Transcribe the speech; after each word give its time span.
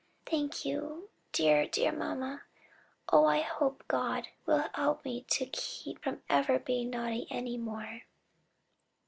"Thank 0.25 0.65
you, 0.65 1.09
dear, 1.31 1.67
dear 1.67 1.91
mamma! 1.91 2.41
oh 3.13 3.25
I 3.25 3.41
hope 3.41 3.83
God 3.87 4.29
will 4.47 4.65
help 4.73 5.05
me 5.05 5.27
to 5.29 5.45
keep 5.45 6.03
from 6.03 6.23
ever 6.27 6.57
being 6.57 6.89
naughty 6.89 7.27
any 7.29 7.55
more." 7.55 8.01